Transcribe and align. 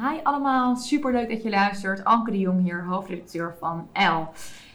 Hi 0.00 0.20
allemaal, 0.22 0.76
superleuk 0.76 1.28
dat 1.28 1.42
je 1.42 1.50
luistert. 1.50 2.04
Anke 2.04 2.30
de 2.30 2.38
Jong 2.38 2.62
hier, 2.62 2.84
hoofdredacteur 2.84 3.56
van 3.58 3.88
L. 3.92 4.28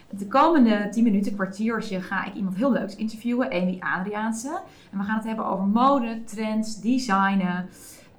De 0.10 0.28
komende 0.28 0.88
10 0.90 1.04
minuten, 1.04 1.36
kwartiertje, 1.36 2.02
ga 2.02 2.26
ik 2.26 2.34
iemand 2.34 2.56
heel 2.56 2.72
leuks 2.72 2.96
interviewen, 2.96 3.52
Amy 3.52 3.80
Adriaanse. 3.80 4.62
En 4.92 4.98
we 4.98 5.04
gaan 5.04 5.16
het 5.16 5.26
hebben 5.26 5.46
over 5.46 5.66
mode, 5.66 6.24
trends, 6.24 6.82
designen, 6.82 7.70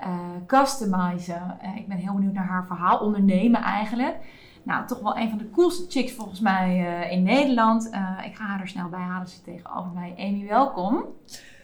uh, 0.01 0.07
customizen. 0.47 1.59
Uh, 1.63 1.77
ik 1.77 1.89
ben 1.89 1.97
heel 1.97 2.15
benieuwd 2.15 2.33
naar 2.33 2.49
haar 2.49 2.67
verhaal, 2.67 2.99
ondernemen 2.99 3.61
eigenlijk. 3.61 4.17
Nou, 4.63 4.87
toch 4.87 5.01
wel 5.01 5.17
een 5.17 5.29
van 5.29 5.39
de 5.39 5.51
coolste 5.51 5.85
chicks 5.89 6.13
volgens 6.13 6.41
mij 6.41 6.79
uh, 6.81 7.13
in 7.13 7.23
Nederland. 7.23 7.87
ik 8.25 8.35
ga 8.35 8.45
haar 8.45 8.61
er 8.61 8.69
snel 8.69 8.89
bij 8.89 9.01
halen, 9.01 9.29
ze 9.29 9.43
tegenover 9.43 9.93
mij. 9.93 10.15
Amy, 10.19 10.47
welkom. 10.49 11.05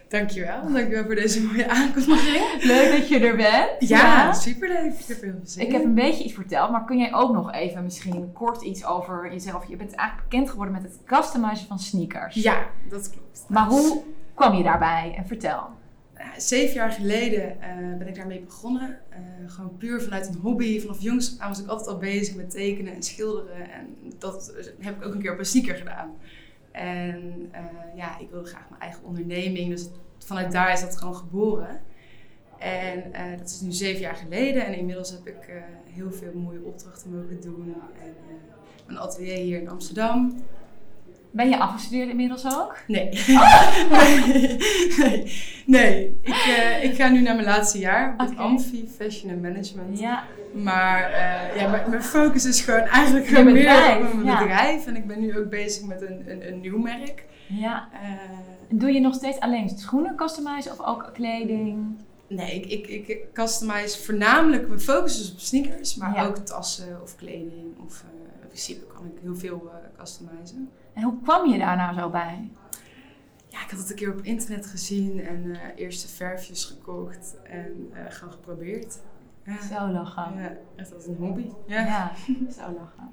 Dankjewel. 0.09 0.73
Dankjewel 0.73 1.05
voor 1.05 1.15
deze 1.15 1.43
mooie 1.43 1.69
aankondiging. 1.69 2.63
Leuk 2.63 2.93
dat 2.93 3.09
je 3.09 3.19
er 3.19 3.37
bent. 3.37 3.89
Ja, 3.89 3.99
ja. 3.99 4.33
superleuk. 4.33 4.93
Ik 4.93 5.07
heb, 5.07 5.21
heel 5.21 5.67
ik 5.67 5.73
heb 5.73 5.85
een 5.85 5.95
beetje 5.95 6.25
iets 6.25 6.35
verteld, 6.35 6.71
maar 6.71 6.85
kun 6.85 6.99
jij 6.99 7.15
ook 7.15 7.33
nog 7.33 7.53
even 7.53 7.85
misschien 7.85 8.33
kort 8.33 8.63
iets 8.63 8.85
over 8.85 9.33
jezelf... 9.33 9.69
Je 9.69 9.77
bent 9.77 9.95
eigenlijk 9.95 10.29
bekend 10.29 10.51
geworden 10.51 10.75
met 10.75 10.83
het 10.83 10.99
customizen 11.05 11.67
van 11.67 11.79
sneakers. 11.79 12.35
Ja, 12.35 12.67
dat 12.91 13.11
klopt. 13.11 13.45
Maar 13.49 13.67
hoe 13.67 14.03
kwam 14.35 14.55
je 14.55 14.63
daarbij? 14.63 15.15
En 15.17 15.27
vertel. 15.27 15.69
zeven 16.37 16.75
jaar 16.75 16.93
geleden 16.93 17.57
uh, 17.61 17.99
ben 17.99 18.09
ik 18.09 18.15
daarmee 18.15 18.41
begonnen. 18.41 18.99
Uh, 19.11 19.51
gewoon 19.51 19.77
puur 19.77 20.03
vanuit 20.03 20.27
een 20.27 20.39
hobby. 20.43 20.81
Vanaf 20.81 21.01
jongs 21.01 21.37
aan 21.39 21.49
was 21.49 21.61
ik 21.61 21.67
altijd 21.67 21.89
al 21.89 21.99
bezig 21.99 22.35
met 22.35 22.51
tekenen 22.51 22.95
en 22.95 23.03
schilderen. 23.03 23.71
En 23.73 23.97
dat 24.19 24.53
heb 24.79 24.97
ik 24.97 25.07
ook 25.07 25.15
een 25.15 25.21
keer 25.21 25.33
op 25.33 25.39
een 25.39 25.45
sneaker 25.45 25.75
gedaan. 25.75 26.11
En 26.73 27.51
uh, 27.53 27.97
ja, 27.97 28.19
ik 28.19 28.31
wilde 28.31 28.49
graag 28.49 28.69
mijn 28.69 28.81
eigen 28.81 29.05
onderneming. 29.05 29.71
Dus 29.71 29.89
vanuit 30.19 30.53
daar 30.53 30.73
is 30.73 30.81
dat 30.81 30.97
gewoon 30.97 31.17
geboren. 31.17 31.81
En 32.59 33.05
uh, 33.13 33.39
dat 33.39 33.49
is 33.49 33.61
nu 33.61 33.73
zeven 33.73 34.01
jaar 34.01 34.17
geleden. 34.17 34.67
En 34.67 34.75
inmiddels 34.75 35.11
heb 35.11 35.27
ik 35.27 35.49
uh, 35.49 35.55
heel 35.93 36.13
veel 36.13 36.33
mooie 36.35 36.63
opdrachten 36.63 37.15
mogen 37.15 37.41
doen. 37.41 37.75
En 38.03 38.15
mijn 38.87 38.99
atelier 38.99 39.37
hier 39.37 39.61
in 39.61 39.69
Amsterdam. 39.69 40.43
Ben 41.31 41.49
je 41.49 41.59
afgestudeerd 41.59 42.09
inmiddels 42.09 42.45
ook? 42.47 42.77
Nee. 42.87 43.09
Oh. 43.29 43.79
nee. 45.77 46.19
Ik, 46.23 46.47
uh, 46.49 46.85
ik 46.85 46.95
ga 46.95 47.09
nu 47.09 47.21
naar 47.21 47.35
mijn 47.35 47.47
laatste 47.47 47.79
jaar 47.79 48.15
op 48.19 48.21
okay. 48.21 48.37
Amfi 48.37 48.89
Fashion 48.97 49.33
and 49.33 49.43
Management. 49.43 49.99
Ja. 49.99 50.25
Maar 50.53 51.11
uh, 51.11 51.61
ja, 51.61 51.85
mijn, 51.89 52.03
focus 52.03 52.45
is 52.45 52.61
gewoon 52.61 52.81
eigenlijk 52.81 53.27
gewoon 53.27 53.53
meer 53.53 54.01
op 54.07 54.13
mijn 54.15 54.27
ja. 54.27 54.39
bedrijf. 54.39 54.87
En 54.87 54.97
ik 54.97 55.07
ben 55.07 55.21
nu 55.21 55.39
ook 55.39 55.51
bezig 55.51 55.87
met 55.87 56.03
een, 56.03 56.31
een, 56.31 56.49
een 56.49 56.61
nieuw 56.61 56.79
merk. 56.79 57.25
Ja. 57.47 57.89
Uh, 57.93 58.79
Doe 58.79 58.93
je 58.93 59.01
nog 59.01 59.15
steeds 59.15 59.41
alleen 59.41 59.69
schoenen 59.69 60.17
customizen 60.17 60.73
of 60.73 60.81
ook 60.81 61.11
kleding? 61.13 61.97
Nee, 62.29 62.61
ik, 62.61 62.87
ik, 62.87 63.09
ik 63.09 63.33
customize 63.33 64.03
voornamelijk, 64.03 64.69
mijn 64.69 64.81
focus 64.81 65.21
is 65.21 65.33
op 65.33 65.39
sneakers, 65.39 65.95
maar 65.95 66.15
ja. 66.15 66.27
ook 66.27 66.37
tassen 66.37 67.03
of 67.03 67.17
kleding. 67.17 67.79
Of 67.85 68.05
in 68.43 68.49
principe 68.49 68.87
kan 68.87 69.07
ik 69.07 69.19
heel 69.23 69.37
veel 69.37 69.71
customizen. 69.99 70.71
En 70.93 71.03
hoe 71.03 71.15
kwam 71.23 71.51
je 71.53 71.59
daar 71.59 71.77
nou 71.77 71.95
zo 71.95 72.11
bij? 72.11 72.49
Ja, 73.59 73.65
ik 73.65 73.71
had 73.71 73.79
het 73.81 73.91
een 73.91 73.97
keer 73.97 74.13
op 74.13 74.23
internet 74.23 74.67
gezien 74.67 75.21
en 75.21 75.45
uh, 75.45 75.59
eerste 75.77 76.09
verfjes 76.09 76.65
gekocht 76.65 77.37
en 77.43 77.91
uh, 77.93 77.99
gewoon 78.09 78.33
geprobeerd. 78.33 78.99
Ja. 79.43 79.63
Zo 79.63 79.93
lachen. 79.93 80.37
Ja, 80.37 80.57
echt 80.77 80.95
als 80.95 81.07
een 81.07 81.17
hobby. 81.17 81.51
Ja, 81.67 81.81
ja 81.81 82.13
zo 82.59 82.79
lachen. 82.79 83.13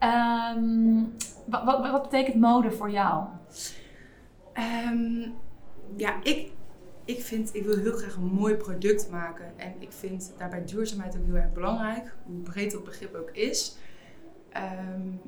Um, 0.00 1.12
wat, 1.44 1.64
wat, 1.64 1.90
wat, 1.90 2.02
betekent 2.02 2.36
mode 2.36 2.70
voor 2.70 2.90
jou? 2.90 3.24
Um, 4.88 5.34
ja, 5.96 6.22
ik, 6.22 6.52
ik 7.04 7.22
vind, 7.22 7.54
ik 7.54 7.64
wil 7.64 7.76
heel 7.76 7.96
graag 7.96 8.14
een 8.14 8.32
mooi 8.32 8.54
product 8.54 9.10
maken. 9.10 9.52
En 9.56 9.74
ik 9.78 9.92
vind 9.92 10.32
daarbij 10.38 10.64
duurzaamheid 10.64 11.16
ook 11.16 11.24
heel 11.24 11.34
erg 11.34 11.52
belangrijk. 11.52 12.14
Hoe 12.24 12.40
breed 12.40 12.72
dat 12.72 12.84
begrip 12.84 13.14
ook 13.14 13.30
is. 13.30 13.76
Um, 14.56 15.20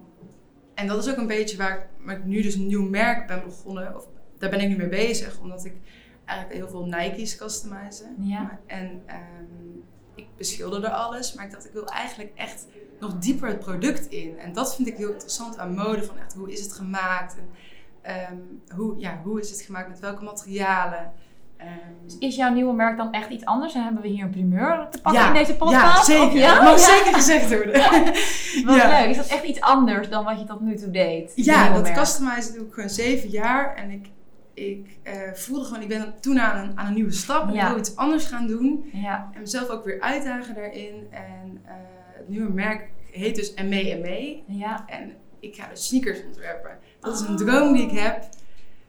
en 0.75 0.87
dat 0.87 1.05
is 1.05 1.11
ook 1.11 1.17
een 1.17 1.27
beetje 1.27 1.57
waar, 1.57 1.91
waar, 1.99 2.17
ik 2.17 2.25
nu 2.25 2.43
dus 2.43 2.55
een 2.55 2.67
nieuw 2.67 2.89
merk 2.89 3.27
ben 3.27 3.45
begonnen. 3.45 3.97
Of 3.97 4.07
daar 4.39 4.51
ben 4.51 4.61
ik 4.61 4.69
nu 4.69 4.77
mee 4.77 4.89
bezig. 4.89 5.41
Omdat 5.41 5.65
ik 5.65 5.75
eigenlijk 6.25 6.61
heel 6.61 6.69
veel 6.69 6.87
Nike's 6.87 7.37
customizen. 7.37 8.15
Ja. 8.19 8.59
En 8.67 8.87
um, 8.91 9.85
ik 10.15 10.27
beschilderde 10.37 10.91
alles. 10.91 11.35
Maar 11.35 11.45
ik 11.45 11.51
dacht, 11.51 11.67
ik 11.67 11.73
wil 11.73 11.87
eigenlijk 11.87 12.33
echt 12.35 12.67
nog 13.01 13.19
dieper 13.19 13.49
het 13.49 13.59
product 13.59 14.07
in. 14.07 14.39
En 14.39 14.53
dat 14.53 14.75
vind 14.75 14.89
ik 14.89 14.97
heel 14.97 15.13
interessant 15.13 15.59
aan 15.59 15.75
mode. 15.75 16.05
Van 16.05 16.19
echt, 16.19 16.35
hoe 16.35 16.53
is 16.53 16.63
het 16.63 16.73
gemaakt? 16.73 17.37
En, 18.03 18.33
um, 18.33 18.63
hoe, 18.77 18.99
ja, 18.99 19.21
hoe 19.23 19.41
is 19.41 19.51
het 19.51 19.61
gemaakt? 19.61 19.89
Met 19.89 20.01
welke 20.01 20.25
materialen? 20.25 21.13
Um, 21.63 21.91
is 22.19 22.37
jouw 22.37 22.53
nieuwe 22.53 22.75
merk 22.75 22.97
dan 22.97 23.13
echt 23.13 23.31
iets 23.31 23.45
anders? 23.45 23.75
En 23.75 23.83
hebben 23.83 24.03
we 24.03 24.09
hier 24.09 24.25
een 24.25 24.31
primeur 24.31 24.89
te 24.91 25.01
pakken 25.01 25.27
in 25.27 25.33
deze 25.33 25.57
podcast? 25.57 26.09
Ja, 26.09 26.19
zeker. 26.19 26.39
ja? 26.39 26.55
Dat 26.55 26.65
mag 26.65 26.79
zeker 26.79 27.15
gezegd 27.15 27.49
worden. 27.49 27.73
wat 28.67 28.77
leuk. 28.77 29.09
Is 29.09 29.17
dat 29.17 29.27
echt 29.27 29.45
iets 29.45 29.61
anders 29.61 30.09
dan 30.09 30.25
wat 30.25 30.39
je 30.39 30.45
tot 30.45 30.61
nu 30.61 30.77
toe 30.77 30.91
deed? 30.91 31.33
Ja, 31.35 31.73
dat 31.73 31.93
customizen 31.93 32.55
doe 32.55 32.67
ik 32.67 32.73
gewoon 32.73 32.89
zeven 32.89 33.29
jaar. 33.29 33.75
En 33.75 33.91
ik, 33.91 34.07
ik 34.55 34.99
uh, 35.05 35.13
voelde 35.33 35.65
gewoon, 35.65 35.83
ik 35.83 35.89
ben 35.89 36.15
toen 36.21 36.41
aan 36.41 36.69
een, 36.69 36.79
aan 36.79 36.87
een 36.87 36.95
nieuwe 36.95 37.13
stap. 37.13 37.49
En 37.49 37.55
ik 37.55 37.69
wil 37.69 37.79
iets 37.79 37.97
anders 37.97 38.27
gaan 38.27 38.47
doen. 38.47 38.91
En 38.93 39.41
mezelf 39.41 39.69
ook 39.69 39.85
weer 39.85 40.01
uitdagen 40.01 40.55
daarin. 40.55 41.07
En 41.11 41.61
uh, 41.65 41.71
het 42.13 42.29
nieuwe 42.29 42.53
merk 42.53 42.91
heet 43.11 43.35
dus 43.35 43.55
ME 43.55 43.99
ME. 44.03 44.43
Ja. 44.47 44.85
En 44.87 45.13
ik 45.41 45.55
ga 45.55 45.69
dus 45.69 45.87
sneakers 45.87 46.25
ontwerpen. 46.27 46.79
Dat 47.01 47.21
is 47.21 47.29
een 47.29 47.37
droom 47.37 47.73
die 47.73 47.83
ik 47.83 47.99
heb. 47.99 48.29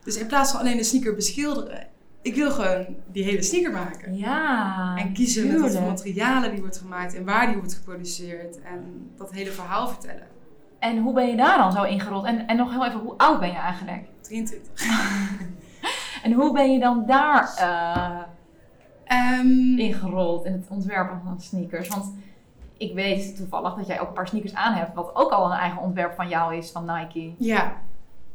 Dus 0.04 0.18
in 0.18 0.28
plaats 0.28 0.52
van 0.52 0.60
alleen 0.60 0.78
de 0.78 0.84
sneaker 0.84 1.16
beschilderen 1.16 1.88
ik 2.22 2.36
wil 2.36 2.52
gewoon 2.52 2.86
die 3.12 3.24
hele 3.24 3.42
sneaker 3.42 3.72
maken. 3.72 4.18
Ja. 4.18 4.96
En 4.98 5.14
kiezen 5.14 5.48
met 5.48 5.62
wat 5.62 5.76
voor 5.76 5.88
materialen 5.88 6.52
die 6.52 6.59
wordt 6.59 6.78
gemaakt 6.78 7.16
en 7.16 7.26
waar 7.26 7.48
die 7.48 7.58
wordt 7.58 7.74
geproduceerd. 7.74 8.62
En 8.62 9.12
dat 9.18 9.32
hele 9.32 9.52
verhaal 9.52 9.88
vertellen. 9.88 10.28
En 10.80 10.98
hoe 10.98 11.14
ben 11.14 11.28
je 11.28 11.36
daar 11.36 11.58
dan 11.58 11.72
zo 11.72 11.84
ingerold? 11.84 12.26
En, 12.26 12.48
en 12.48 12.58
nog 12.58 12.72
heel 12.72 12.86
even, 12.86 13.00
hoe 13.00 13.18
oud 13.18 13.40
ben 13.40 13.50
je 13.50 13.58
eigenlijk? 13.58 14.06
23. 14.22 14.72
en 16.24 16.31
hoe 16.31 16.54
ben 16.54 16.74
je 16.74 16.80
dan 16.80 17.06
daar 17.06 17.54
uh, 17.60 19.40
um, 19.40 19.80
ingerold 19.80 20.46
in 20.46 20.52
het 20.52 20.66
ontwerpen 20.70 21.22
van 21.24 21.42
sneakers? 21.42 21.88
Want 21.88 22.14
ik 22.78 22.94
weet 22.94 23.36
toevallig 23.36 23.74
dat 23.74 23.88
jij 23.88 24.00
ook 24.00 24.08
een 24.08 24.14
paar 24.14 24.28
sneakers 24.28 24.56
aan 24.56 24.74
hebt, 24.74 24.94
wat 24.94 25.16
ook 25.16 25.31
al 25.31 25.52
een 25.52 25.58
eigen 25.58 25.81
ontwerp 25.81 26.16
van 26.16 26.30
jou 26.30 26.56
is, 26.56 26.72
van 26.72 26.86
Nike. 26.86 27.34
Ja, 27.38 27.81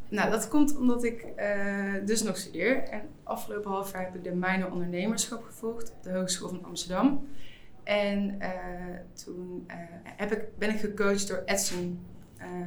nou, 0.09 0.31
dat 0.31 0.49
komt 0.49 0.77
omdat 0.77 1.05
ik 1.05 1.27
uh, 1.39 1.95
dus 2.05 2.23
nog 2.23 2.37
studeer. 2.37 2.83
En 2.83 3.03
afgelopen 3.23 3.71
half 3.71 3.93
jaar 3.93 4.05
heb 4.05 4.15
ik 4.15 4.25
de 4.25 4.35
minor 4.35 4.71
ondernemerschap 4.73 5.45
gevolgd 5.45 5.93
op 5.93 6.03
de 6.03 6.13
Hogeschool 6.13 6.49
van 6.49 6.65
Amsterdam. 6.65 7.29
En 7.85 8.39
uh, 8.39 8.49
toen 9.25 9.65
uh, 9.69 9.75
heb 10.03 10.33
ik, 10.33 10.59
ben 10.59 10.71
ik 10.71 10.81
gecoacht 10.81 11.29
door 11.29 11.43
Edson 11.45 12.07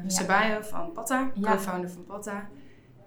ja. 0.07 0.63
van 0.63 0.91
Pata, 0.91 1.31
ja. 1.33 1.51
co-founder 1.51 1.89
van 1.89 2.05
Pata. 2.05 2.49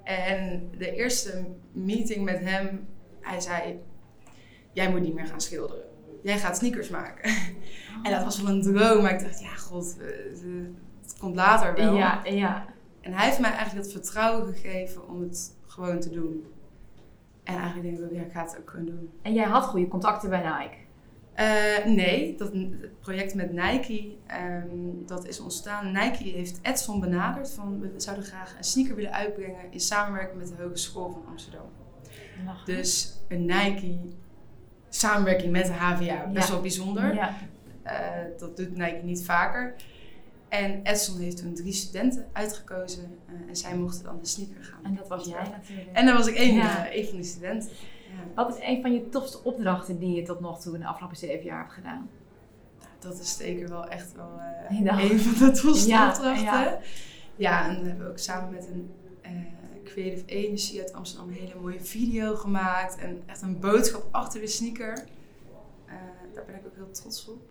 En 0.05 0.71
de 0.79 0.95
eerste 0.95 1.45
meeting 1.73 2.25
met 2.25 2.41
hem, 2.41 2.87
hij 3.21 3.41
zei: 3.41 3.81
Jij 4.73 4.91
moet 4.91 5.01
niet 5.01 5.15
meer 5.15 5.27
gaan 5.27 5.41
schilderen. 5.41 5.85
Jij 6.23 6.39
gaat 6.39 6.57
sneakers 6.57 6.89
maken. 6.89 7.31
En 8.03 8.11
dat 8.11 8.25
was 8.25 8.43
wel 8.43 8.55
een 8.55 8.63
droom, 8.63 9.03
maar 9.03 9.13
ik 9.13 9.21
dacht: 9.21 9.41
Ja, 9.41 9.55
god, 9.55 9.97
het 11.03 11.19
komt 11.19 11.35
later 11.35 11.75
wel. 11.75 11.97
Ja, 11.97 12.21
ja. 12.25 12.72
En 13.03 13.13
hij 13.13 13.25
heeft 13.25 13.41
mij 13.41 13.51
eigenlijk 13.51 13.85
het 13.85 13.93
vertrouwen 13.93 14.55
gegeven 14.55 15.09
om 15.09 15.21
het 15.21 15.57
gewoon 15.67 16.01
te 16.01 16.11
doen. 16.11 16.47
En 17.45 17.57
eigenlijk 17.57 17.97
denk 17.97 18.11
ik, 18.11 18.17
ja, 18.17 18.25
ik 18.25 18.33
ga 18.33 18.43
het 18.43 18.59
ook 18.59 18.71
gewoon 18.71 18.87
doen. 18.87 19.11
En 19.23 19.35
jij 19.35 19.45
had 19.45 19.65
goede 19.65 19.89
contacten 19.89 20.31
bij 20.31 20.43
Nike? 20.43 20.81
Uh, 21.37 21.95
nee, 21.95 22.37
dat, 22.37 22.53
project 23.01 23.35
met 23.35 23.53
Nike, 23.53 24.17
um, 24.65 25.07
dat 25.07 25.27
is 25.27 25.41
ontstaan. 25.41 25.93
Nike 25.93 26.25
heeft 26.25 26.59
Edson 26.63 27.01
benaderd 27.01 27.51
van 27.51 27.81
we 27.81 27.93
zouden 27.97 28.25
graag 28.25 28.55
een 28.57 28.65
sneaker 28.65 28.95
willen 28.95 29.13
uitbrengen 29.13 29.73
in 29.73 29.81
samenwerking 29.81 30.39
met 30.39 30.49
de 30.49 30.63
Hogeschool 30.63 31.11
van 31.11 31.23
Amsterdam. 31.29 31.67
Dus 32.65 33.17
een 33.29 33.45
Nike 33.45 33.99
samenwerking 34.89 35.53
met 35.53 35.67
de 35.67 35.73
HVA, 35.73 36.27
best 36.33 36.47
ja. 36.47 36.53
wel 36.53 36.63
bijzonder. 36.63 37.15
Ja. 37.15 37.35
Uh, 37.87 38.39
dat 38.39 38.57
doet 38.57 38.77
Nike 38.77 39.01
niet 39.03 39.25
vaker. 39.25 39.75
En 40.53 40.81
Edson 40.83 41.21
heeft 41.21 41.37
toen 41.37 41.55
drie 41.55 41.73
studenten 41.73 42.27
uitgekozen 42.33 43.19
uh, 43.29 43.49
en 43.49 43.57
zij 43.57 43.77
mochten 43.77 44.05
dan 44.05 44.19
de 44.19 44.27
sneaker 44.27 44.65
gaan. 44.65 44.85
En 44.85 44.95
dat 44.95 45.09
was 45.09 45.25
jij 45.25 45.49
natuurlijk. 45.49 45.89
En 45.93 46.07
dat 46.07 46.17
was 46.17 46.27
ik 46.27 46.35
één, 46.35 46.55
ja. 46.55 46.95
uh, 46.95 47.07
van 47.07 47.17
die 47.17 47.25
studenten. 47.25 47.71
Ja. 47.71 48.35
Wat 48.35 48.57
is 48.57 48.65
een 48.65 48.83
van 48.83 48.93
je 48.93 49.09
tofste 49.09 49.45
opdrachten 49.45 49.99
die 49.99 50.15
je 50.15 50.23
tot 50.23 50.41
nog 50.41 50.61
toe 50.61 50.75
in 50.75 50.81
de 50.81 50.87
afgelopen 50.87 51.17
zeven 51.17 51.45
jaar 51.45 51.59
hebt 51.59 51.73
gedaan? 51.73 52.11
Dat 52.99 53.21
is 53.21 53.37
zeker 53.37 53.69
wel 53.69 53.89
echt 53.89 54.13
wel 54.13 54.31
uh, 54.71 55.11
een 55.11 55.21
van 55.21 55.49
de 55.49 55.61
tofste 55.61 55.89
ja, 55.89 56.09
opdrachten. 56.09 56.45
Ja. 56.45 56.79
ja, 57.37 57.69
en 57.69 57.83
we 57.83 57.89
hebben 57.89 58.09
ook 58.09 58.19
samen 58.19 58.51
met 58.51 58.69
een 58.73 58.91
Creative 59.85 60.25
Agency 60.39 60.81
uit 60.81 60.93
Amsterdam 60.93 61.29
een 61.29 61.35
hele 61.35 61.61
mooie 61.61 61.81
video 61.81 62.35
gemaakt. 62.35 62.99
En 62.99 63.23
echt 63.27 63.43
een 63.43 63.61
boodschap 63.61 64.09
achter 64.11 64.41
de 64.41 64.47
sneaker. 64.47 65.05
daar 66.35 66.45
ben 66.45 66.55
ik 66.55 66.67
ook 66.67 66.75
heel 66.75 66.91
trots 66.91 67.29
op. 67.29 67.51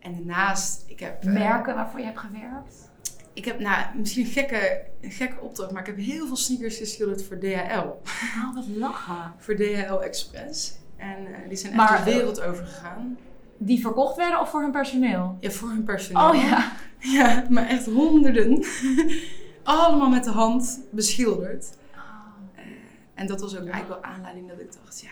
En 0.00 0.12
daarnaast, 0.14 0.84
ik 0.86 1.00
heb... 1.00 1.24
Eh, 1.24 1.32
Merken 1.32 1.74
waarvoor 1.74 2.00
je 2.00 2.06
hebt 2.06 2.18
gewerkt? 2.18 2.90
Ik 3.32 3.44
heb, 3.44 3.58
nou, 3.58 3.84
misschien 3.96 4.24
een 4.24 4.30
gekke, 4.30 4.82
een 5.00 5.10
gekke 5.10 5.40
opdracht, 5.40 5.70
maar 5.70 5.80
ik 5.80 5.86
heb 5.86 5.96
heel 5.96 6.26
veel 6.26 6.36
sneakers 6.36 6.76
geschilderd 6.76 7.24
voor 7.24 7.38
DHL. 7.38 7.86
Oh, 7.86 8.54
wat 8.54 8.66
lachen. 8.66 9.32
voor 9.44 9.56
DHL 9.56 10.02
Express. 10.02 10.78
En 10.96 11.26
uh, 11.26 11.48
die 11.48 11.56
zijn 11.56 11.78
echt 11.78 12.04
de 12.04 12.10
wereld 12.10 12.40
over 12.40 12.66
gegaan. 12.66 13.18
Die 13.56 13.80
verkocht 13.80 14.16
werden 14.16 14.40
of 14.40 14.50
voor 14.50 14.62
hun 14.62 14.70
personeel? 14.70 15.36
Ja, 15.40 15.50
voor 15.50 15.68
hun 15.68 15.84
personeel. 15.84 16.28
Oh 16.28 16.34
ja. 16.34 16.72
Ja, 16.98 17.44
maar 17.48 17.66
echt 17.66 17.86
honderden. 17.86 18.64
Allemaal 19.62 20.08
met 20.08 20.24
de 20.24 20.30
hand 20.30 20.80
beschilderd. 20.90 21.76
Eh, 22.54 22.62
en 23.14 23.26
dat 23.26 23.40
was 23.40 23.56
ook 23.56 23.68
eigenlijk 23.68 24.02
wel 24.02 24.12
aanleiding 24.12 24.48
dat 24.48 24.60
ik 24.60 24.72
dacht, 24.72 25.00
ja, 25.00 25.10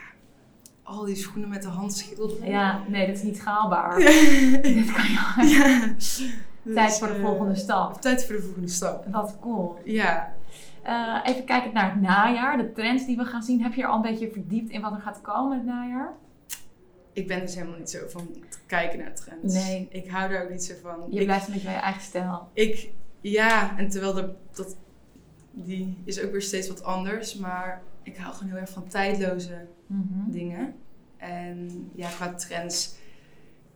al 0.86 1.04
die 1.04 1.16
schoenen 1.16 1.48
met 1.48 1.62
de 1.62 1.68
hand 1.68 1.94
schilderen. 1.96 2.48
Ja, 2.48 2.82
nee, 2.88 3.06
dat 3.06 3.16
is 3.16 3.22
niet 3.22 3.36
schaalbaar. 3.36 4.00
Ja. 4.00 4.10
Dit 4.60 4.92
kan 4.92 5.04
je 5.04 5.46
Ja. 5.56 5.94
Tijd 6.74 6.88
Dus, 6.88 6.98
voor 6.98 7.08
de 7.08 7.14
eh, 7.14 7.20
volgende 7.20 7.54
stap. 7.54 8.00
Tijd 8.00 8.26
voor 8.26 8.36
de 8.36 8.42
volgende 8.42 8.68
stap. 8.68 9.06
Wat 9.10 9.36
cool. 9.40 9.78
Ja. 9.84 10.34
Eh, 10.82 11.20
even 11.24 11.44
kijken 11.44 11.72
naar 11.72 11.92
het 11.92 12.00
najaar, 12.00 12.56
de 12.56 12.72
trends 12.72 13.06
die 13.06 13.16
we 13.16 13.24
gaan 13.24 13.42
zien. 13.42 13.62
Heb 13.62 13.74
je 13.74 13.82
er 13.82 13.88
al 13.88 13.96
een 13.96 14.02
beetje 14.02 14.30
verdiept 14.30 14.70
in 14.70 14.80
wat 14.80 14.92
er 14.92 15.00
gaat 15.00 15.20
komen 15.20 15.56
het 15.56 15.66
najaar? 15.66 16.12
Ik 17.12 17.26
ben 17.26 17.40
dus 17.40 17.54
helemaal 17.54 17.78
niet 17.78 17.90
zo 17.90 17.98
van 18.08 18.28
kijken 18.66 18.98
naar 18.98 19.14
trends. 19.14 19.54
Nee. 19.54 19.88
Ik 19.90 20.10
hou 20.10 20.30
daar 20.30 20.42
ook 20.42 20.50
niet 20.50 20.64
zo 20.64 20.74
van. 20.82 21.04
Je 21.10 21.20
ik, 21.20 21.26
blijft 21.26 21.46
een 21.46 21.52
beetje 21.52 21.68
bij 21.68 21.76
je 21.76 21.82
eigen 21.82 22.02
stijl. 22.02 22.48
ik, 22.52 22.90
ja, 23.20 23.78
en 23.78 23.88
terwijl 23.88 24.14
dat, 24.54 24.76
die 25.50 25.98
is 26.04 26.20
ook 26.20 26.30
weer 26.30 26.42
steeds 26.42 26.68
wat 26.68 26.82
anders. 26.82 27.34
Maar 27.34 27.82
ik 28.06 28.16
hou 28.16 28.34
gewoon 28.34 28.52
heel 28.52 28.60
erg 28.60 28.70
van 28.70 28.88
tijdloze 28.88 29.66
Mhm. 29.86 30.30
dingen. 30.30 30.74
En 31.16 31.90
ja, 31.94 32.08
qua 32.08 32.34
trends, 32.34 32.96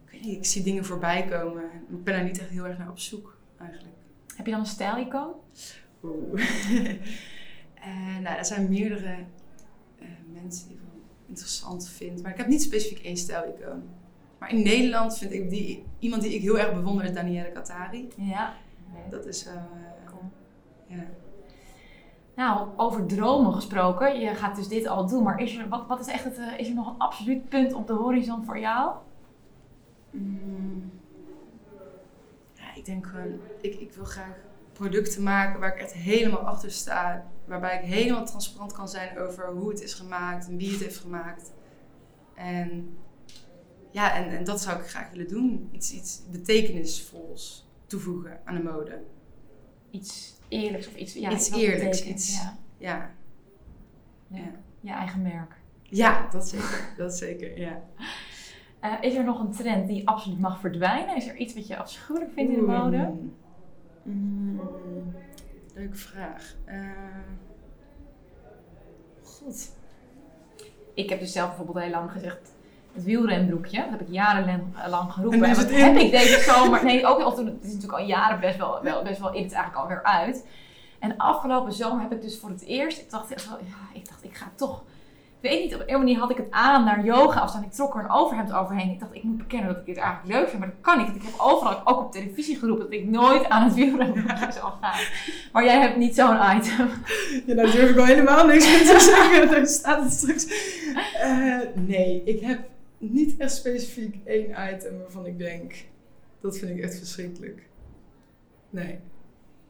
ik 0.04 0.10
weet 0.12 0.22
niet, 0.24 0.36
ik 0.36 0.44
zie 0.44 0.62
dingen 0.62 0.84
voorbij 0.84 1.24
komen. 1.24 1.64
Ik 1.88 2.04
ben 2.04 2.14
daar 2.14 2.24
niet 2.24 2.38
echt 2.38 2.48
heel 2.50 2.66
erg 2.66 2.78
naar 2.78 2.90
op 2.90 2.98
zoek, 2.98 3.36
eigenlijk. 3.58 3.94
Heb 4.36 4.46
je 4.46 4.52
dan 4.52 4.60
een 4.60 4.66
stijlicoon? 4.66 5.32
Oeh. 6.02 6.42
En 7.74 8.22
nou, 8.22 8.36
er 8.38 8.44
zijn 8.44 8.68
meerdere 8.68 9.14
eh, 9.98 10.06
mensen 10.32 10.68
die 10.68 10.76
ik 10.76 10.82
wel 10.82 11.00
interessant 11.28 11.88
vind. 11.88 12.22
Maar 12.22 12.30
ik 12.30 12.36
heb 12.36 12.46
niet 12.46 12.62
specifiek 12.62 12.98
één 13.04 13.16
stijlicoon. 13.16 13.82
Maar 14.38 14.50
in 14.52 14.62
Nederland 14.62 15.18
vind 15.18 15.32
ik 15.32 15.50
die, 15.50 15.84
iemand 15.98 16.22
die 16.22 16.34
ik 16.34 16.40
heel 16.40 16.58
erg 16.58 16.74
bewonder 16.74 17.04
is 17.04 17.12
Danielle 17.12 17.52
Katari. 17.52 18.08
Ja. 18.16 18.54
Dat 19.10 19.26
is 19.26 19.48
Cool. 20.06 20.30
ja. 20.86 21.04
Nou, 22.34 22.68
over 22.76 23.06
dromen 23.06 23.52
gesproken. 23.52 24.20
Je 24.20 24.34
gaat 24.34 24.56
dus 24.56 24.68
dit 24.68 24.86
al 24.86 25.06
doen, 25.06 25.22
maar 25.22 25.40
is 25.40 25.56
er, 25.56 25.68
wat, 25.68 25.86
wat 25.86 26.00
is, 26.00 26.06
echt 26.06 26.24
het, 26.24 26.38
eh, 26.38 26.58
is 26.58 26.68
er 26.68 26.74
nog 26.74 26.86
een 26.86 26.98
absoluut 26.98 27.48
punt 27.48 27.72
op 27.72 27.86
de 27.86 27.92
horizon 27.92 28.44
voor 28.44 28.58
jou? 28.58 28.92
Mm. 30.10 30.90
Ja, 32.54 32.74
ik 32.74 32.84
denk 32.84 33.06
gewoon, 33.06 33.40
ik, 33.60 33.74
ik 33.74 33.92
wil 33.92 34.04
graag 34.04 34.34
producten 34.72 35.22
maken 35.22 35.60
waar 35.60 35.74
ik 35.74 35.80
echt 35.80 35.92
helemaal 35.92 36.40
achter 36.40 36.70
sta. 36.70 37.26
Waarbij 37.44 37.78
ik 37.82 37.84
helemaal 37.84 38.24
transparant 38.24 38.72
kan 38.72 38.88
zijn 38.88 39.18
over 39.18 39.50
hoe 39.50 39.70
het 39.70 39.82
is 39.82 39.94
gemaakt 39.94 40.48
en 40.48 40.56
wie 40.56 40.70
het 40.70 40.80
heeft 40.80 40.98
gemaakt. 40.98 41.52
En 42.34 42.98
ja, 43.90 44.14
en, 44.14 44.28
en 44.38 44.44
dat 44.44 44.60
zou 44.60 44.78
ik 44.78 44.86
graag 44.86 45.10
willen 45.10 45.28
doen. 45.28 45.68
Iets, 45.72 45.92
iets 45.92 46.22
betekenisvols 46.30 47.68
toevoegen 47.86 48.40
aan 48.44 48.54
de 48.54 48.62
mode. 48.62 49.02
Iets 49.90 50.39
eerlijks 50.50 50.86
of 50.88 50.94
iets... 50.96 51.14
Ja, 51.14 51.30
Iets 51.30 51.50
eerlijks, 51.52 51.98
betekent. 51.98 52.18
iets- 52.20 52.42
Ja, 52.42 52.56
Ja. 52.78 53.10
Ja. 54.26 54.50
Je 54.80 54.90
eigen 54.90 55.22
merk. 55.22 55.54
ja 55.82 56.28
dat 56.30 56.48
zeker. 56.48 56.88
Dat 56.96 57.14
zeker, 57.16 57.58
ja. 57.58 57.82
Eh, 58.80 58.92
is 59.00 59.14
er 59.14 59.24
nog 59.24 59.40
een 59.40 59.50
trend 59.52 59.88
die 59.88 60.08
absoluut 60.08 60.40
mag 60.40 60.60
verdwijnen? 60.60 61.16
Is 61.16 61.28
er 61.28 61.36
iets 61.36 61.54
wat 61.54 61.66
je 61.66 61.76
afschuwelijk 61.76 62.32
vindt 62.32 62.52
in 62.52 62.58
de 62.58 62.66
mode? 62.66 63.12
Mm, 64.02 64.60
leuke 65.74 65.96
vraag. 65.96 66.54
Eh, 66.64 66.88
God. 69.22 69.72
Ik 70.94 71.08
heb 71.08 71.18
dus 71.20 71.32
zelf 71.32 71.48
bijvoorbeeld 71.48 71.78
heel 71.84 71.90
lang 71.94 72.12
gezegd... 72.12 72.52
Het 72.92 73.04
wielrenbroekje, 73.04 73.80
dat 73.80 73.90
heb 73.90 74.00
ik 74.00 74.08
jarenlang 74.10 74.62
lang 74.88 75.12
geroepen. 75.12 75.42
En 75.42 75.54
dat 75.54 75.70
heb 75.70 75.96
ik 75.96 76.10
deze 76.10 76.40
zomer... 76.50 76.84
Nee, 76.84 77.06
ook 77.06 77.20
al 77.20 77.34
toen... 77.34 77.46
Het 77.46 77.54
is 77.60 77.72
natuurlijk 77.72 77.98
al 77.98 78.06
jaren 78.06 78.40
best 78.40 78.58
wel, 78.58 78.82
wel, 78.82 79.02
best 79.02 79.20
wel 79.20 79.32
in. 79.34 79.42
Het 79.42 79.52
eigenlijk 79.52 79.82
alweer 79.82 80.02
uit. 80.02 80.46
En 80.98 81.16
afgelopen 81.16 81.72
zomer 81.72 82.02
heb 82.02 82.12
ik 82.12 82.22
dus 82.22 82.38
voor 82.38 82.50
het 82.50 82.64
eerst... 82.64 82.98
Ik 82.98 83.10
dacht, 83.10 83.28
ja, 83.28 83.58
ik, 83.92 84.08
dacht 84.08 84.24
ik 84.24 84.36
ga 84.36 84.46
toch... 84.54 84.82
Ik 85.40 85.50
weet 85.50 85.62
niet, 85.62 85.74
op 85.74 85.82
een 85.86 85.98
manier 85.98 86.18
had 86.18 86.30
ik 86.30 86.36
het 86.36 86.50
aan 86.50 86.84
naar 86.84 87.04
yoga 87.04 87.40
afstand. 87.40 87.64
Ik 87.64 87.72
trok 87.72 87.94
er 87.94 88.00
een 88.00 88.10
overhemd 88.10 88.52
overheen. 88.52 88.90
Ik 88.90 89.00
dacht, 89.00 89.14
ik 89.14 89.22
moet 89.22 89.36
bekennen 89.36 89.68
dat 89.68 89.76
ik 89.76 89.86
dit 89.86 89.96
eigenlijk 89.96 90.34
leuk 90.34 90.48
vind. 90.48 90.58
Maar 90.58 90.68
dat 90.68 90.80
kan 90.80 90.98
niet. 90.98 91.06
Want 91.06 91.18
ik 91.18 91.22
heb 91.22 91.40
overal, 91.40 91.80
ook 91.84 92.00
op 92.00 92.12
televisie 92.12 92.56
geroepen, 92.56 92.84
dat 92.84 92.92
ik 92.92 93.08
nooit 93.08 93.48
aan 93.48 93.64
het 93.64 93.74
wielrenbroekje 93.74 94.52
zal 94.60 94.72
gaan. 94.80 95.00
Maar 95.52 95.64
jij 95.64 95.80
hebt 95.80 95.96
niet 95.96 96.14
zo'n 96.14 96.56
item. 96.56 96.88
Ja, 97.46 97.54
daar 97.54 97.70
durf 97.70 97.90
ik 97.90 97.98
al 97.98 98.04
helemaal 98.04 98.46
niks 98.46 98.66
meer 98.66 98.78
te 98.78 99.00
zeggen. 99.00 99.50
Daar 99.50 99.66
staat 99.66 100.02
het 100.02 100.12
straks. 100.12 100.46
Eh, 101.20 101.58
nee, 101.74 102.22
ik 102.24 102.40
heb 102.40 102.60
niet 103.08 103.36
echt 103.36 103.54
specifiek 103.54 104.16
één 104.24 104.74
item 104.74 104.98
waarvan 104.98 105.26
ik 105.26 105.38
denk... 105.38 105.74
Dat 106.40 106.58
vind 106.58 106.78
ik 106.78 106.84
echt 106.84 106.98
verschrikkelijk. 106.98 107.68
Nee. 108.70 108.98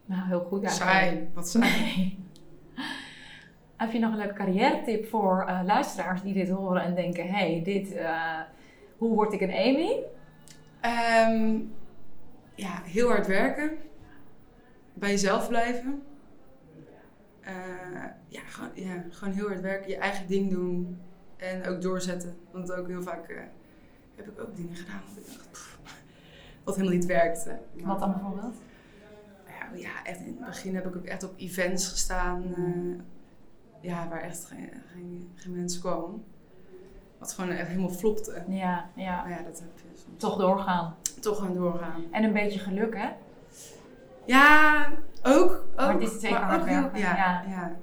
Nou, 0.05 0.27
heel 0.27 0.41
goed 0.41 0.65
eigenlijk. 0.65 0.91
Saai. 0.91 1.29
Wat 1.35 1.49
saai. 1.49 1.81
Nee. 1.81 2.19
Heb 3.77 3.93
je 3.93 3.99
nog 3.99 4.13
een 4.13 4.19
leuke 4.19 4.35
carrière 4.35 4.83
tip 4.85 5.09
voor 5.09 5.45
eh, 5.49 5.61
luisteraars 5.65 6.23
die 6.23 6.35
dit 6.35 6.49
horen 6.49 6.83
en 6.83 6.95
denken: 6.95 7.25
hé, 7.25 7.53
hey, 7.53 7.63
dit, 7.65 7.93
eh, 7.93 8.41
hoe 8.97 9.15
word 9.15 9.33
ik 9.33 9.41
een 9.41 9.53
Amy? 9.53 10.03
Ehm, 10.81 11.59
ja, 12.55 12.83
heel 12.85 13.09
hard 13.09 13.27
werken. 13.27 13.71
Bij 14.95 15.11
jezelf 15.11 15.49
blijven. 15.49 16.03
Eh, 17.41 17.55
ja, 18.29 18.41
gewoon, 18.47 18.71
ja, 18.75 19.05
gewoon 19.11 19.35
heel 19.35 19.47
hard 19.47 19.61
werken. 19.61 19.91
Je 19.91 19.97
eigen 19.97 20.27
ding 20.27 20.51
doen. 20.51 20.99
En 21.41 21.67
ook 21.67 21.83
doorzetten. 21.83 22.37
Want 22.51 22.73
ook 22.73 22.87
heel 22.89 23.03
vaak 23.03 23.29
eh, 23.29 23.37
heb 24.17 24.29
ik 24.29 24.41
ook 24.41 24.57
dingen 24.57 24.77
gedaan 24.77 25.01
wat 25.09 25.25
ik 25.25 25.33
dacht, 25.33 25.51
pff, 25.51 25.79
wat 26.65 26.75
helemaal 26.77 26.97
niet 26.97 27.07
werkte. 27.07 27.59
Wat 27.85 27.99
dan 28.01 28.13
bijvoorbeeld? 28.13 28.55
Ja, 29.47 29.77
ja, 29.79 30.05
echt 30.05 30.19
in 30.21 30.27
het 30.27 30.47
begin 30.47 30.75
heb 30.75 30.87
ik 30.87 30.97
ook 30.97 31.05
echt 31.05 31.23
op 31.25 31.33
events 31.37 31.89
gestaan. 31.89 32.55
eh, 32.57 33.01
ja, 33.91 34.09
waar 34.09 34.21
echt 34.21 34.45
geen, 34.45 34.71
geen, 34.93 35.31
geen 35.35 35.53
mens 35.57 35.79
kwam. 35.79 36.25
Wat 37.19 37.33
gewoon 37.33 37.51
echt 37.51 37.69
helemaal 37.69 37.91
flopte. 37.91 38.43
Ja, 38.49 38.89
ja. 38.95 39.23
Maar 39.23 39.31
ja, 39.31 39.43
dat 39.43 39.59
heb 39.61 39.69
je 39.75 39.89
soms 40.05 40.21
Toch 40.21 40.37
doorgaan. 40.39 40.95
toch 41.21 41.39
gaan 41.39 41.55
doorgaan. 41.55 42.03
En 42.11 42.25
een 42.25 42.33
beetje 42.33 42.59
geluk, 42.59 42.97
hè? 42.97 43.09
Ja, 44.27 44.87
ook. 45.23 45.51
ook 45.51 45.77
Maar 45.77 45.93
het 45.93 46.03
is 46.03 46.21
zeker 46.21 46.37
hard 46.37 46.61
ook 46.61 46.67
heel- 46.69 46.81
werken, 46.81 46.99
ja, 47.01 47.17
ja. 47.17 47.43
ja. 47.49 47.77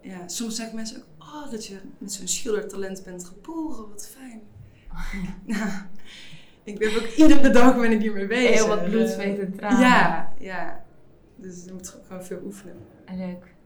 Ja, 0.00 0.28
soms 0.28 0.56
zeggen 0.56 0.76
mensen 0.76 0.96
ook, 0.98 1.17
oh, 1.34 1.50
dat 1.50 1.66
je 1.66 1.78
met 1.98 2.12
zo'n 2.12 2.28
schildertalent 2.28 3.04
bent 3.04 3.24
geboren, 3.24 3.88
wat 3.88 4.08
fijn. 4.08 4.42
nou, 5.56 5.70
ik 6.62 6.78
ben 6.78 6.96
ook 6.96 7.06
iedere 7.16 7.50
dag 7.50 7.76
ben 7.76 7.92
ik 7.92 8.00
hiermee 8.00 8.26
bezig. 8.26 8.54
Heel 8.54 8.68
wat 8.68 8.84
bloed, 8.84 9.08
zweet 9.08 9.38
en 9.38 9.56
tranen. 9.56 9.80
Ja, 9.80 10.32
ja. 10.38 10.84
Dus 11.36 11.64
je 11.64 11.72
moet 11.72 11.96
gewoon 12.06 12.24
veel 12.24 12.40
oefenen. 12.44 12.76
En 13.04 13.16
leuk. 13.16 13.56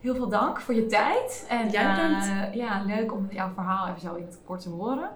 Heel 0.00 0.14
veel 0.14 0.28
dank 0.28 0.60
voor 0.60 0.74
je 0.74 0.86
tijd. 0.86 1.46
En 1.48 1.70
Jij 1.70 1.84
eh, 1.84 2.54
ja, 2.54 2.82
leuk 2.86 3.12
om 3.12 3.28
jouw 3.30 3.50
verhaal 3.54 3.88
even 3.88 4.00
zo 4.00 4.14
in 4.14 4.24
het 4.24 4.38
kort 4.44 4.60
te 4.60 4.68
horen. 4.68 5.10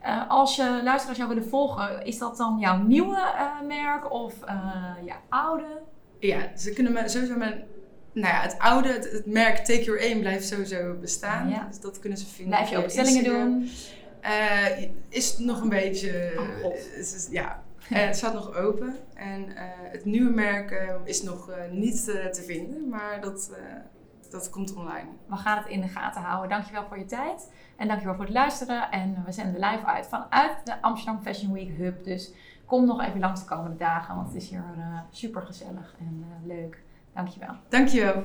Eh, 0.00 0.30
als 0.30 0.56
je 0.56 0.80
luisteraars 0.84 1.18
jou 1.18 1.28
willen 1.28 1.48
volgen, 1.48 2.04
is 2.04 2.18
dat 2.18 2.36
dan 2.36 2.58
jouw 2.58 2.78
nieuwe 2.78 3.16
eh, 3.16 3.66
merk 3.66 4.12
of 4.12 4.34
je 5.04 5.12
oude? 5.28 5.82
Ja, 6.18 6.56
ze 6.56 6.72
kunnen 6.72 6.92
me 6.92 7.08
sowieso 7.08 7.36
mijn... 7.36 7.64
Nou 8.22 8.34
ja, 8.34 8.40
het 8.40 8.58
oude, 8.58 8.92
het, 8.92 9.10
het 9.12 9.26
merk 9.26 9.56
Take 9.56 9.82
Your 9.84 10.00
Aim 10.00 10.20
blijft 10.20 10.46
sowieso 10.46 10.94
bestaan. 11.00 11.48
Ja. 11.48 11.66
Dus 11.68 11.80
dat 11.80 11.98
kunnen 11.98 12.18
ze 12.18 12.26
vinden. 12.26 12.54
Blijf 12.54 12.70
je 12.70 12.76
ook 12.76 12.84
bestellingen 12.84 13.24
doen? 13.24 13.70
Eh, 14.20 14.88
is 15.08 15.38
nog 15.38 15.60
een 15.60 15.68
beetje. 15.68 16.32
Oh, 16.64 16.74
is- 16.98 17.28
ja, 17.30 17.62
Eh, 17.90 18.06
het 18.06 18.16
staat 18.16 18.32
nog 18.34 18.54
open. 18.56 18.96
En 19.14 19.46
het 19.92 20.04
nieuwe 20.04 20.30
merk 20.30 20.98
is 21.04 21.22
nog 21.22 21.50
niet 21.70 22.04
te 22.04 22.42
vinden, 22.46 22.88
maar 22.88 23.20
dat, 23.20 23.50
dat 24.30 24.50
komt 24.50 24.74
online. 24.74 25.08
We 25.26 25.36
gaan 25.36 25.58
het 25.58 25.66
in 25.66 25.80
de 25.80 25.88
gaten 25.88 26.22
houden. 26.22 26.48
Dankjewel 26.48 26.84
voor 26.88 26.98
je 26.98 27.04
tijd. 27.04 27.50
En 27.76 27.88
dankjewel 27.88 28.14
voor 28.14 28.24
het 28.24 28.32
luisteren. 28.32 28.90
En 28.90 29.22
we 29.26 29.32
zenden 29.32 29.60
live 29.60 29.84
uit 29.84 30.06
vanuit 30.06 30.56
de 30.64 30.82
Amsterdam 30.82 31.22
Fashion 31.22 31.52
Week 31.52 31.76
Hub. 31.76 32.04
Dus 32.04 32.32
kom 32.64 32.86
nog 32.86 33.02
even 33.02 33.20
langs 33.20 33.40
de 33.40 33.46
komende 33.46 33.76
dagen, 33.76 34.14
want 34.14 34.26
het 34.32 34.42
is 34.42 34.48
hier 34.48 34.64
super 35.10 35.42
gezellig 35.42 35.94
en 35.98 36.24
leuk. 36.44 36.82
Dankjewel. 37.16 37.54
Dankjewel. 37.68 38.24